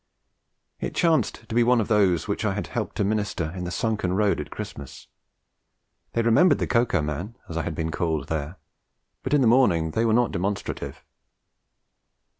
[0.79, 3.65] It chanced to be one of those to which I had helped to minister in
[3.65, 5.05] the sunken road at Christmas.
[6.13, 8.57] They remembered the Cocoa Man, as I had been called there,
[9.21, 11.05] but in the morning they were not demonstrative.